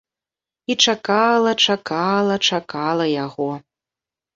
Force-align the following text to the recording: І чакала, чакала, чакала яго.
І 0.65 0.73
чакала, 0.85 1.51
чакала, 1.67 2.35
чакала 2.49 3.05
яго. 3.25 3.51